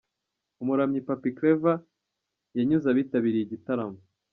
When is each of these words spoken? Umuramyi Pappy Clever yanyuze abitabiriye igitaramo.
Umuramyi 0.61 0.99
Pappy 1.07 1.31
Clever 1.37 1.77
yanyuze 2.57 2.85
abitabiriye 2.89 3.43
igitaramo. 3.45 3.99